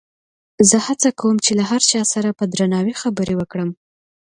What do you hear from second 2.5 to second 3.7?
درناوي خبرې وکړم.